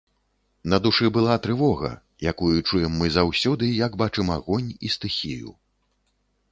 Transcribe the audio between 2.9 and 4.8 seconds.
мы заўсёды, як бачым агонь